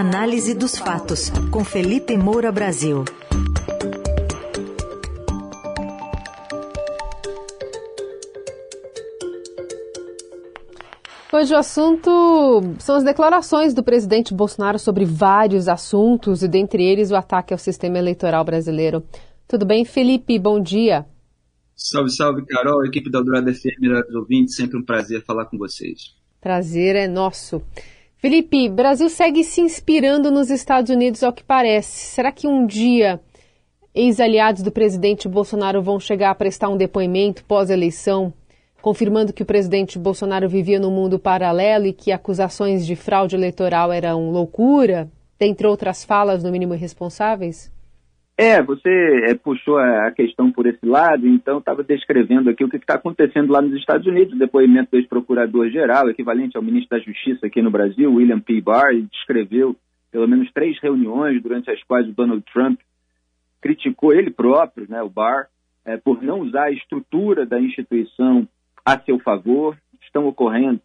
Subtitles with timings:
[0.00, 3.04] Análise dos fatos, com Felipe Moura Brasil.
[11.32, 17.10] Hoje o assunto são as declarações do presidente Bolsonaro sobre vários assuntos e dentre eles
[17.10, 19.02] o ataque ao sistema eleitoral brasileiro.
[19.48, 20.38] Tudo bem, Felipe?
[20.38, 21.06] Bom dia.
[21.74, 26.14] Salve, salve, Carol, equipe da Eldorado FM, melhores ouvintes, sempre um prazer falar com vocês.
[26.40, 27.60] Prazer é nosso.
[28.20, 32.14] Felipe, Brasil segue se inspirando nos Estados Unidos, ao que parece.
[32.14, 33.20] Será que um dia
[33.94, 38.32] ex-aliados do presidente Bolsonaro vão chegar a prestar um depoimento pós-eleição,
[38.82, 43.92] confirmando que o presidente Bolsonaro vivia num mundo paralelo e que acusações de fraude eleitoral
[43.92, 45.08] eram loucura,
[45.38, 47.70] dentre outras falas, no mínimo irresponsáveis?
[48.40, 48.88] É, você
[49.24, 53.52] é, puxou a questão por esse lado, então estava descrevendo aqui o que está acontecendo
[53.52, 57.68] lá nos Estados Unidos, o depoimento do ex-procurador-geral, equivalente ao ministro da Justiça aqui no
[57.68, 58.60] Brasil, William P.
[58.60, 59.74] Barr, descreveu
[60.12, 62.78] pelo menos três reuniões durante as quais o Donald Trump
[63.60, 65.48] criticou ele próprio, né, o Barr,
[65.84, 68.46] é, por não usar a estrutura da instituição
[68.84, 69.76] a seu favor.
[70.00, 70.80] Estão ocorrendo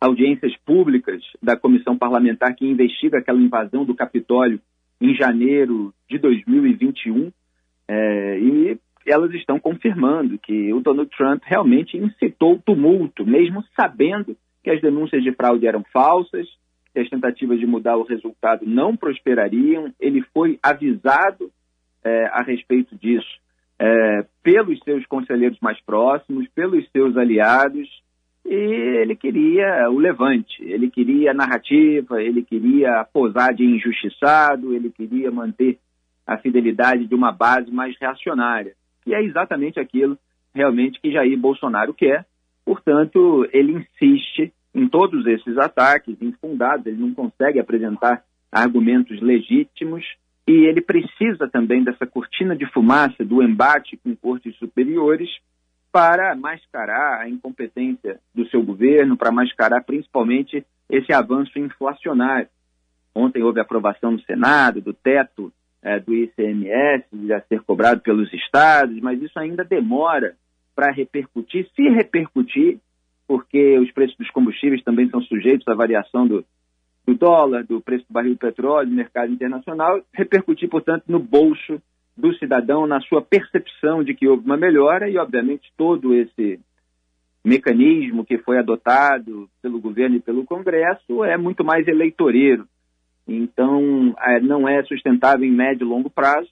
[0.00, 4.60] audiências públicas da comissão parlamentar que investiga aquela invasão do Capitólio
[5.00, 7.32] em janeiro de 2021,
[7.88, 14.70] é, e elas estão confirmando que o Donald Trump realmente incitou tumulto, mesmo sabendo que
[14.70, 16.46] as denúncias de fraude eram falsas,
[16.92, 19.92] que as tentativas de mudar o resultado não prosperariam.
[19.98, 21.50] Ele foi avisado
[22.04, 23.38] é, a respeito disso
[23.78, 27.88] é, pelos seus conselheiros mais próximos, pelos seus aliados,
[28.50, 35.30] e ele queria o levante, ele queria narrativa, ele queria posar de injustiçado, ele queria
[35.30, 35.78] manter
[36.26, 38.72] a fidelidade de uma base mais reacionária.
[39.06, 40.18] E é exatamente aquilo
[40.54, 42.24] realmente que Jair Bolsonaro quer.
[42.64, 50.04] Portanto, ele insiste em todos esses ataques infundados, ele não consegue apresentar argumentos legítimos
[50.46, 55.28] e ele precisa também dessa cortina de fumaça do embate com cortes superiores
[55.90, 62.48] para mascarar a incompetência do seu governo, para mascarar principalmente esse avanço inflacionário.
[63.14, 68.98] Ontem houve aprovação no Senado do teto é, do ICMS, a ser cobrado pelos estados,
[69.00, 70.36] mas isso ainda demora
[70.74, 72.78] para repercutir, se repercutir,
[73.26, 76.44] porque os preços dos combustíveis também são sujeitos à variação do,
[77.06, 81.80] do dólar, do preço do barril de petróleo, do mercado internacional, repercutir, portanto, no bolso
[82.18, 86.58] do cidadão na sua percepção de que houve uma melhora e, obviamente, todo esse
[87.44, 92.66] mecanismo que foi adotado pelo governo e pelo Congresso é muito mais eleitoreiro.
[93.26, 96.48] Então, é, não é sustentável em médio e longo prazo.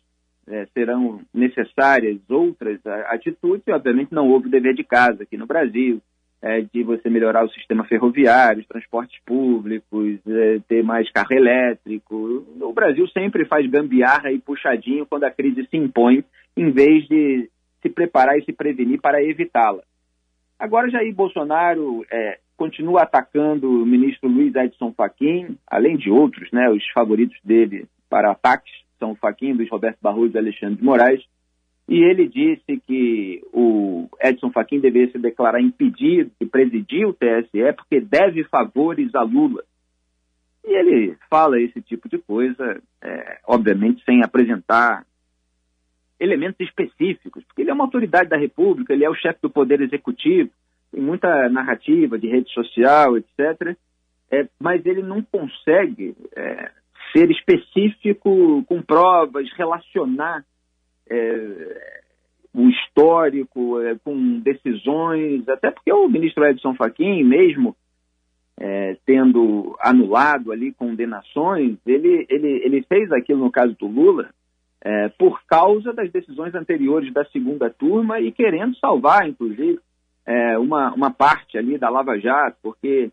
[0.49, 2.78] É, serão necessárias outras
[3.09, 6.00] atitudes e, obviamente, não houve dever de casa aqui no Brasil
[6.42, 12.47] é, de você melhorar o sistema ferroviário, os transportes públicos, é, ter mais carro elétrico.
[12.60, 16.25] O Brasil sempre faz gambiarra e puxadinho quando a crise se impõe,
[16.56, 17.48] em vez de
[17.82, 19.82] se preparar e se prevenir para evitá-la.
[20.58, 26.70] Agora, Jair Bolsonaro é, continua atacando o ministro Luiz Edson Fachin, além de outros, né,
[26.70, 31.22] os favoritos dele para ataques são Fachin, Luiz Roberto Barroso e Alexandre de Moraes.
[31.88, 37.72] E ele disse que o Edson Fachin deveria se declarar impedido de presidir o TSE
[37.76, 39.62] porque deve favores a Lula.
[40.64, 45.06] E ele fala esse tipo de coisa, é, obviamente sem apresentar
[46.19, 49.80] elementos específicos, porque ele é uma autoridade da República, ele é o chefe do Poder
[49.80, 50.50] Executivo,
[50.91, 53.76] tem muita narrativa de rede social, etc.
[54.30, 56.70] É, mas ele não consegue é,
[57.12, 60.44] ser específico com provas, relacionar
[61.11, 62.03] é,
[62.55, 67.77] o histórico, é, com decisões, até porque o ministro Edson Fachin, mesmo
[68.59, 74.31] é, tendo anulado ali condenações, ele, ele, ele fez aquilo no caso do Lula
[74.83, 79.78] é, por causa das decisões anteriores da segunda turma e querendo salvar, inclusive,
[80.25, 83.11] é, uma, uma parte ali da Lava Jato, porque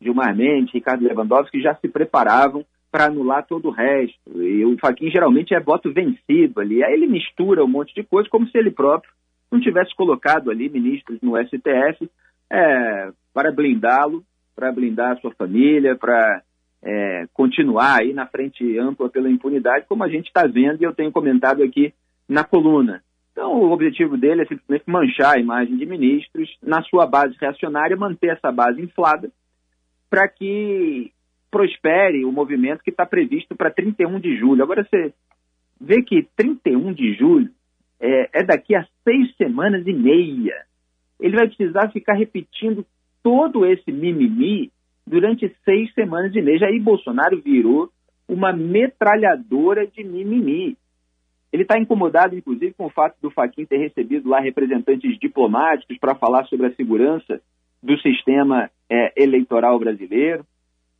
[0.00, 4.20] Gilmar Mendes, Ricardo Lewandowski já se preparavam para anular todo o resto.
[4.36, 6.84] E o Faquin geralmente é voto vencido ali.
[6.84, 9.10] Aí ele mistura um monte de coisa como se ele próprio
[9.50, 12.08] não tivesse colocado ali ministros no STF
[12.50, 14.22] é, para blindá-lo,
[14.54, 16.42] para blindar a sua família, para
[16.82, 20.94] é, continuar aí na frente ampla pela impunidade, como a gente está vendo e eu
[20.94, 21.94] tenho comentado aqui
[22.28, 23.02] na coluna.
[23.32, 27.96] Então, o objetivo dele é simplesmente manchar a imagem de ministros na sua base reacionária,
[27.96, 29.30] manter essa base inflada,
[30.10, 31.10] para que
[31.52, 34.62] prospere o movimento que está previsto para 31 de julho.
[34.62, 35.12] Agora você
[35.78, 37.50] vê que 31 de julho
[38.00, 40.64] é, é daqui a seis semanas e meia.
[41.20, 42.86] Ele vai precisar ficar repetindo
[43.22, 44.72] todo esse mimimi
[45.06, 46.66] durante seis semanas e meia.
[46.66, 47.90] Aí Bolsonaro virou
[48.26, 50.76] uma metralhadora de mimimi.
[51.52, 56.14] Ele está incomodado, inclusive, com o fato do Faquin ter recebido lá representantes diplomáticos para
[56.14, 57.42] falar sobre a segurança
[57.82, 60.46] do sistema é, eleitoral brasileiro.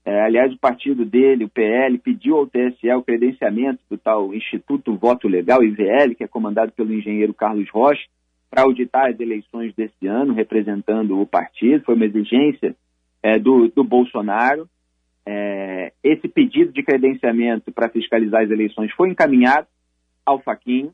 [0.04, 4.96] É, aliás, o partido dele, o PL, pediu ao TSE o credenciamento do tal Instituto
[4.96, 8.02] Voto Legal, IVL, que é comandado pelo engenheiro Carlos Rocha,
[8.50, 11.84] para auditar as eleições desse ano, representando o partido.
[11.84, 12.75] Foi uma exigência
[13.22, 14.69] é, do, do, Bolsonaro.
[15.25, 19.69] É, esse pedido de credenciamento para fiscalizar as eleições foi encaminhado
[20.26, 20.90] ao Faquin,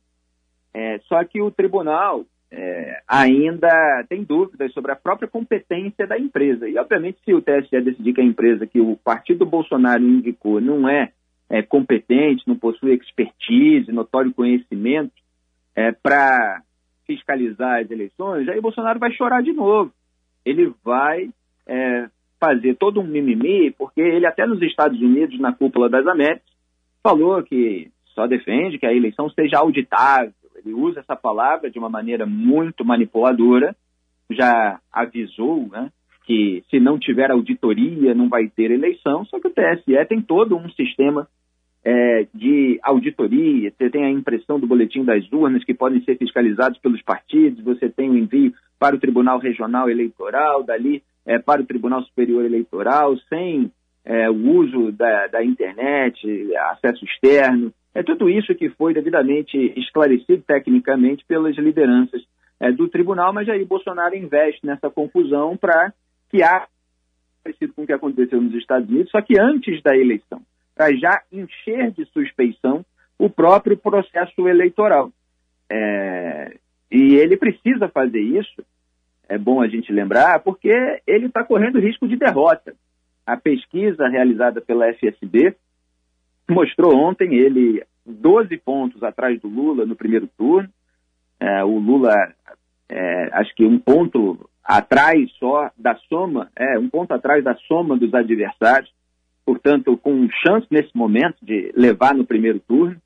[0.74, 6.68] é, só que o tribunal é, ainda tem dúvidas sobre a própria competência da empresa.
[6.68, 10.88] E, obviamente, se o TSE decidir que a empresa que o partido Bolsonaro indicou não
[10.88, 11.12] é,
[11.50, 15.12] é competente, não possui expertise, notório conhecimento
[15.74, 16.62] é, para
[17.06, 19.92] fiscalizar as eleições, aí Bolsonaro vai chorar de novo.
[20.44, 21.28] Ele vai
[21.66, 22.08] é,
[22.40, 26.48] fazer todo um mimimi, porque ele até nos Estados Unidos, na cúpula das Américas,
[27.02, 31.88] falou que só defende que a eleição seja auditável, ele usa essa palavra de uma
[31.88, 33.74] maneira muito manipuladora,
[34.30, 35.90] já avisou né,
[36.24, 40.56] que se não tiver auditoria não vai ter eleição, só que o TSE tem todo
[40.56, 41.26] um sistema
[41.84, 46.78] é, de auditoria, você tem a impressão do boletim das urnas que podem ser fiscalizados
[46.80, 51.66] pelos partidos, você tem o envio para o Tribunal Regional Eleitoral, dali é, para o
[51.66, 53.70] Tribunal Superior Eleitoral, sem
[54.04, 56.26] é, o uso da, da internet,
[56.72, 57.72] acesso externo.
[57.94, 62.22] É tudo isso que foi devidamente esclarecido tecnicamente pelas lideranças
[62.60, 65.92] é, do tribunal, mas aí Bolsonaro investe nessa confusão para
[66.30, 66.66] que há
[67.42, 70.42] parecido com o que aconteceu nos Estados Unidos, só que antes da eleição,
[70.74, 72.84] para já encher de suspeição
[73.18, 75.10] o próprio processo eleitoral.
[75.70, 76.56] É,
[76.90, 78.62] e ele precisa fazer isso,
[79.28, 80.70] é bom a gente lembrar, porque
[81.06, 82.74] ele está correndo risco de derrota.
[83.26, 85.54] A pesquisa realizada pela FSB
[86.48, 90.68] mostrou ontem ele 12 pontos atrás do Lula no primeiro turno.
[91.38, 92.14] É, o Lula,
[92.88, 97.96] é, acho que um ponto atrás só da soma, é, um ponto atrás da soma
[97.96, 98.92] dos adversários,
[99.44, 103.00] portanto, com chance nesse momento de levar no primeiro turno,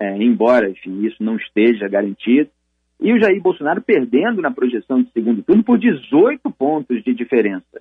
[0.00, 2.50] é, embora, enfim, isso não esteja garantido.
[3.00, 7.80] E o Jair Bolsonaro perdendo na projeção de segundo turno por 18 pontos de diferença.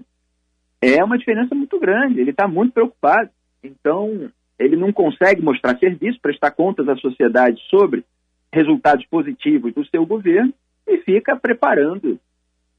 [0.81, 3.30] É uma diferença muito grande, ele está muito preocupado.
[3.63, 8.04] Então, ele não consegue mostrar serviço, prestar contas à sociedade sobre
[8.51, 10.54] resultados positivos do seu governo
[10.88, 12.19] e fica preparando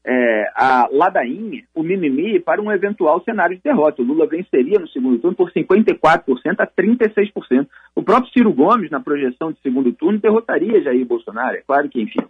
[0.05, 4.01] é, a ladainha, o mimimi, para um eventual cenário de derrota.
[4.01, 7.67] O Lula venceria no segundo turno por 54% a 36%.
[7.95, 11.57] O próprio Ciro Gomes, na projeção de segundo turno, derrotaria Jair Bolsonaro.
[11.57, 12.21] É claro que, enfim,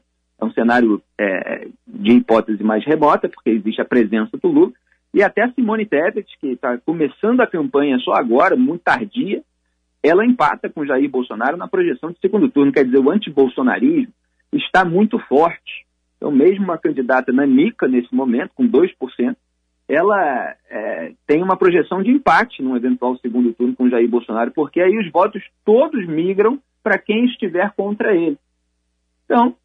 [0.41, 4.71] é um cenário é, de hipótese mais remota, porque existe a presença do Lula,
[5.13, 9.41] e até a Simone Tebet, que está começando a campanha só agora, muito tardia,
[10.03, 12.71] ela empata com Jair Bolsonaro na projeção de segundo turno.
[12.71, 14.13] Quer dizer, o antibolsonarismo
[14.53, 15.85] está muito forte.
[16.17, 19.35] Então, mesmo uma candidata nanica nesse momento, com 2%,
[19.87, 24.79] ela é, tem uma projeção de empate num eventual segundo turno com Jair Bolsonaro, porque
[24.79, 28.37] aí os votos todos migram para quem estiver contra ele.
[29.25, 29.55] Então,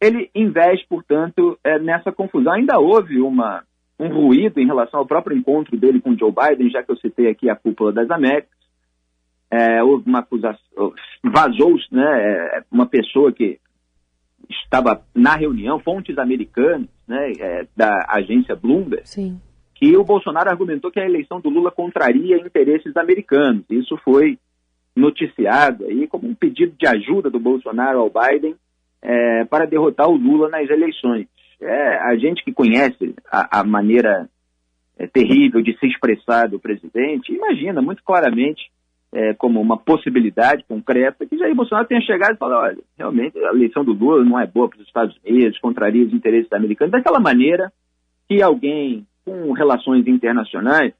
[0.00, 2.52] ele investe, portanto, é, nessa confusão.
[2.52, 3.62] Ainda houve uma,
[3.98, 7.28] um ruído em relação ao próprio encontro dele com Joe Biden, já que eu citei
[7.28, 8.56] aqui a cúpula das Américas.
[9.50, 10.92] É, houve uma acusação,
[11.24, 13.58] vazou né, é, uma pessoa que
[14.48, 19.40] estava na reunião, fontes americanas, né, é, da agência Bloomberg, Sim.
[19.74, 23.64] que o Bolsonaro argumentou que a eleição do Lula contraria interesses americanos.
[23.70, 24.38] Isso foi
[24.94, 28.54] noticiado aí como um pedido de ajuda do Bolsonaro ao Biden
[29.00, 31.26] é, para derrotar o Lula nas eleições.
[31.60, 34.28] É, a gente que conhece a, a maneira
[34.98, 38.70] é, terrível de se expressar do presidente, imagina muito claramente
[39.12, 43.50] é, como uma possibilidade concreta que Jair Bolsonaro tenha chegado e falado, olha, realmente a
[43.50, 47.20] eleição do Lula não é boa para os Estados Unidos, contraria os interesses americanos, daquela
[47.20, 47.72] maneira
[48.28, 50.92] que alguém com relações internacionais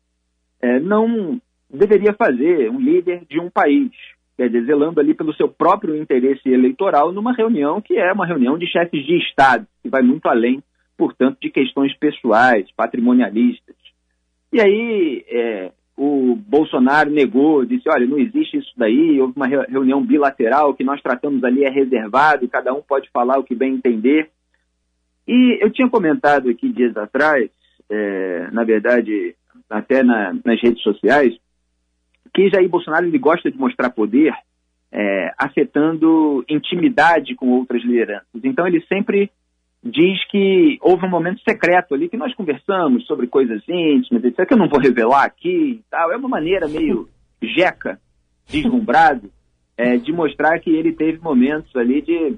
[0.60, 3.90] é, não deveria fazer um líder de um país,
[4.38, 8.56] quer dizer, zelando ali pelo seu próprio interesse eleitoral numa reunião que é uma reunião
[8.56, 10.62] de chefes de Estado, que vai muito além,
[10.96, 13.74] portanto, de questões pessoais, patrimonialistas.
[14.52, 20.00] E aí, é, o Bolsonaro negou, disse, olha, não existe isso daí, houve uma reunião
[20.00, 24.30] bilateral, que nós tratamos ali é reservado, cada um pode falar o que bem entender.
[25.26, 27.50] E eu tinha comentado aqui dias atrás,
[27.90, 29.34] é, na verdade,
[29.68, 31.36] até na, nas redes sociais,
[32.38, 34.32] que Jair Bolsonaro ele gosta de mostrar poder
[34.92, 38.28] é, afetando intimidade com outras lideranças.
[38.44, 39.28] Então ele sempre
[39.82, 44.54] diz que houve um momento secreto ali que nós conversamos sobre coisas íntimas, etc., que
[44.54, 46.12] eu não vou revelar aqui e tal.
[46.12, 47.08] É uma maneira meio
[47.42, 47.98] jeca
[48.48, 49.28] deslumbrado
[49.76, 52.36] é, de mostrar que ele teve momentos ali de,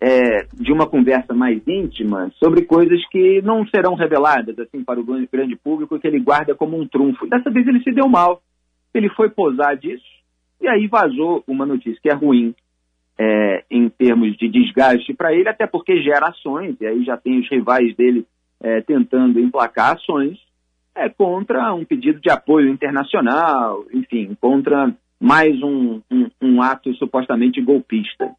[0.00, 5.04] é, de uma conversa mais íntima sobre coisas que não serão reveladas assim para o
[5.04, 7.26] grande público, que ele guarda como um trunfo.
[7.26, 8.40] Dessa vez ele se deu mal,
[8.94, 10.04] ele foi posar disso,
[10.60, 12.54] e aí vazou uma notícia que é ruim
[13.18, 17.40] é, em termos de desgaste para ele, até porque gera ações, e aí já tem
[17.40, 18.26] os rivais dele
[18.60, 20.38] é, tentando emplacar ações
[20.94, 27.60] é, contra um pedido de apoio internacional, enfim, contra mais um, um, um ato supostamente
[27.60, 28.30] golpista.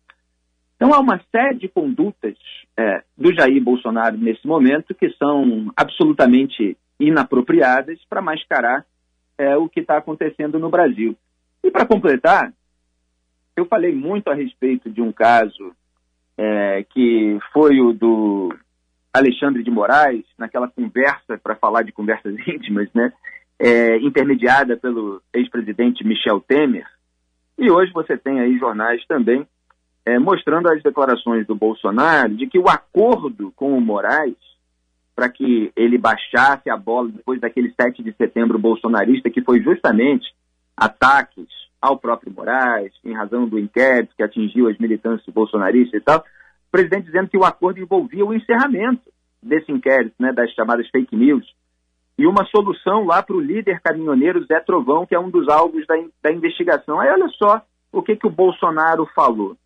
[0.75, 2.35] Então há uma série de condutas
[2.77, 8.85] é, do Jair Bolsonaro nesse momento que são absolutamente inapropriadas para mascarar
[9.37, 11.15] é, o que está acontecendo no Brasil.
[11.63, 12.53] E para completar,
[13.55, 15.75] eu falei muito a respeito de um caso
[16.37, 18.53] é, que foi o do
[19.13, 23.13] Alexandre de Moraes, naquela conversa, para falar de conversas íntimas, né?
[23.59, 26.85] é, intermediada pelo ex-presidente Michel Temer.
[27.57, 29.47] E hoje você tem aí jornais também
[30.05, 34.35] é, mostrando as declarações do Bolsonaro de que o acordo com o Moraes
[35.15, 40.33] para que ele baixasse a bola depois daquele 7 de setembro bolsonarista, que foi justamente
[40.75, 41.47] ataques
[41.81, 46.71] ao próprio Moraes, em razão do inquérito que atingiu as militâncias bolsonaristas e tal, o
[46.71, 51.45] presidente dizendo que o acordo envolvia o encerramento desse inquérito, né, das chamadas fake news,
[52.17, 55.85] e uma solução lá para o líder caminhoneiro Zé Trovão, que é um dos alvos
[55.85, 56.99] da, da investigação.
[56.99, 59.57] Aí olha só o que, que o Bolsonaro falou.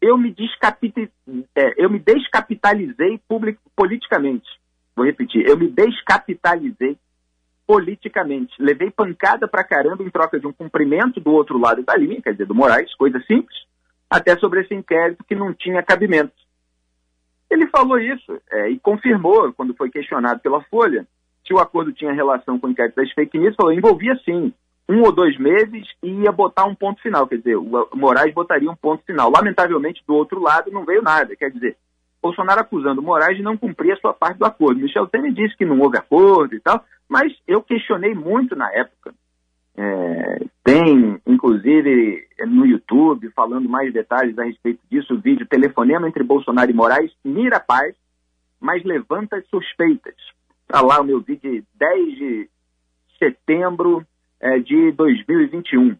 [0.00, 0.34] Eu me,
[1.56, 4.46] é, eu me descapitalizei public, politicamente.
[4.96, 6.96] Vou repetir, eu me descapitalizei
[7.66, 8.54] politicamente.
[8.58, 12.32] Levei pancada pra caramba em troca de um cumprimento do outro lado da linha, quer
[12.32, 13.56] dizer, do Moraes, coisa simples,
[14.08, 16.32] até sobre esse inquérito que não tinha cabimento.
[17.50, 21.06] Ele falou isso é, e confirmou, quando foi questionado pela Folha,
[21.46, 24.52] se o acordo tinha relação com o inquérito das fake news, falou, envolvia sim,
[24.88, 27.26] um ou dois meses e ia botar um ponto final.
[27.26, 29.30] Quer dizer, o Moraes botaria um ponto final.
[29.30, 31.34] Lamentavelmente, do outro lado, não veio nada.
[31.36, 31.76] Quer dizer,
[32.24, 34.80] Bolsonaro acusando Moraes de não cumprir a sua parte do acordo.
[34.80, 39.12] Michel Temer disse que não houve acordo e tal, mas eu questionei muito na época.
[39.76, 46.24] É, tem, inclusive, no YouTube, falando mais detalhes a respeito disso, o vídeo Telefonema entre
[46.24, 47.94] Bolsonaro e Moraes mira a paz,
[48.58, 50.14] mas levanta suspeitas.
[50.62, 52.50] Está lá o meu vídeo de 10 de
[53.18, 54.02] setembro
[54.40, 55.94] é, de 2021.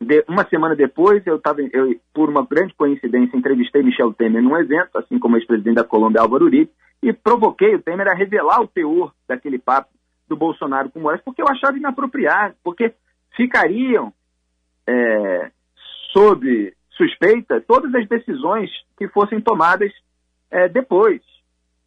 [0.00, 1.58] De, uma semana depois, eu estava,
[2.14, 6.20] por uma grande coincidência, entrevistei Michel Temer num evento, assim como o ex-presidente da Colômbia,
[6.20, 6.70] Álvaro Uribe,
[7.02, 9.90] e provoquei o Temer a revelar o teor daquele papo
[10.28, 12.94] do Bolsonaro com o Moraes, porque eu achava inapropriado, porque
[13.34, 14.12] ficariam
[14.86, 15.50] é,
[16.12, 19.92] sob suspeita todas as decisões que fossem tomadas
[20.50, 21.22] é, depois.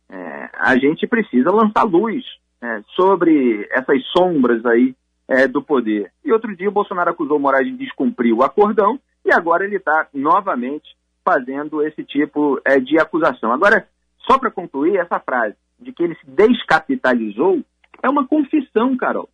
[0.10, 2.24] É, a gente precisa lançar luz
[2.62, 4.96] é, sobre essas sombras aí
[5.32, 6.12] é, do poder.
[6.26, 9.78] E outro dia o Bolsonaro acusou o Moraes de descumprir o acordão e agora ele
[9.78, 13.54] está novamente fazendo esse tipo é, de acusação.
[13.54, 13.88] Agora,
[14.28, 17.62] só para concluir, essa frase de que ele se descapitalizou
[18.04, 19.30] é uma confissão, Carol.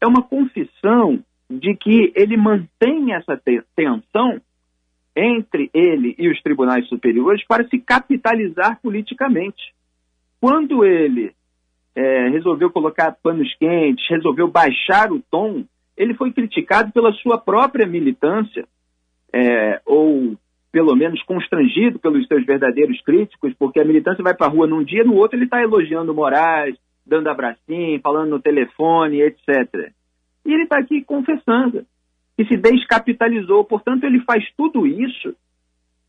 [0.00, 1.18] É uma confissão
[1.50, 3.40] de que ele mantém essa
[3.74, 4.40] tensão
[5.16, 9.74] entre ele e os tribunais superiores para se capitalizar politicamente.
[10.40, 11.34] Quando ele
[11.96, 15.64] é, resolveu colocar panos quentes, resolveu baixar o tom,
[15.96, 18.66] ele foi criticado pela sua própria militância,
[19.32, 20.36] é, ou
[20.70, 24.84] pelo menos constrangido pelos seus verdadeiros críticos, porque a militância vai para a rua num
[24.84, 26.76] dia, no outro ele está elogiando Moraes,
[27.06, 29.90] dando abracinho, falando no telefone, etc.
[30.44, 31.86] E ele está aqui confessando
[32.36, 33.64] que se descapitalizou.
[33.64, 35.34] Portanto, ele faz tudo isso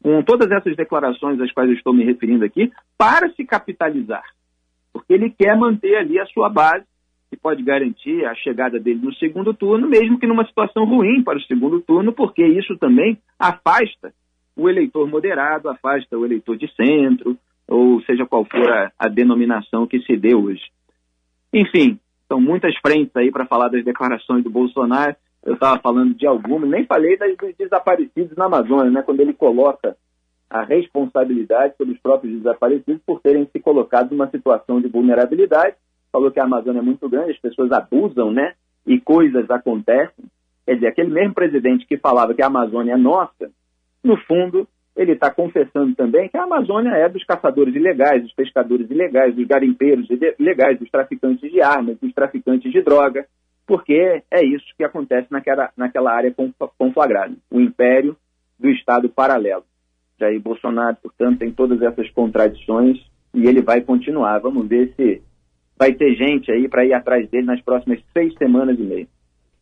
[0.04, 4.24] com todas essas declarações às quais eu estou me referindo aqui, para se capitalizar.
[5.08, 6.84] Porque ele quer manter ali a sua base,
[7.30, 11.38] que pode garantir a chegada dele no segundo turno, mesmo que numa situação ruim para
[11.38, 14.14] o segundo turno, porque isso também afasta
[14.56, 17.38] o eleitor moderado, afasta o eleitor de centro,
[17.68, 20.64] ou seja qual for a, a denominação que se dê hoje.
[21.54, 25.16] Enfim, são muitas frentes aí para falar das declarações do Bolsonaro
[25.48, 29.34] eu estava falando de algumas, nem falei das, dos desaparecidos na Amazônia, né, quando ele
[29.34, 29.96] coloca
[30.50, 35.76] a responsabilidade sobre os próprios desaparecidos por terem se colocado numa situação de vulnerabilidade.
[36.12, 38.54] Falou que a Amazônia é muito grande, as pessoas abusam, né?
[38.86, 40.26] E coisas acontecem.
[40.66, 43.52] Quer dizer, aquele mesmo presidente que falava que a Amazônia é nossa,
[44.04, 48.90] no fundo, ele está confessando também que a Amazônia é dos caçadores ilegais, dos pescadores
[48.90, 50.08] ilegais, dos garimpeiros
[50.40, 53.26] ilegais, dos traficantes de armas, dos traficantes de droga,
[53.66, 56.34] porque é isso que acontece naquela, naquela área
[56.78, 58.16] conflagrada, o império
[58.58, 59.64] do Estado paralelo.
[60.20, 62.98] Jair Bolsonaro, portanto, tem todas essas contradições
[63.34, 64.40] e ele vai continuar.
[64.40, 65.22] Vamos ver se
[65.78, 69.08] vai ter gente aí para ir atrás dele nas próximas seis semanas e meia.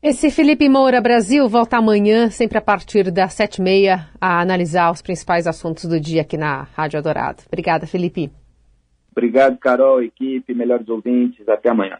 [0.01, 4.91] Esse Felipe Moura Brasil volta amanhã, sempre a partir das sete e meia, a analisar
[4.91, 7.41] os principais assuntos do dia aqui na Rádio Adorado.
[7.47, 8.29] Obrigada, Felipe.
[9.11, 11.47] Obrigado, Carol, equipe, melhores ouvintes.
[11.49, 11.97] Até amanhã.